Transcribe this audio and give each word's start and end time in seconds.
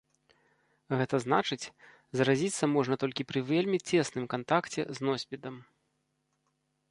Гэта 0.99 1.15
значыць, 1.25 1.71
заразіцца 2.19 2.65
можна 2.75 2.95
толькі 3.05 3.27
пры 3.31 3.39
вельмі 3.51 3.77
цесным 3.89 4.25
кантакце 4.35 4.81
з 5.01 5.11
носьбітам. 5.11 5.55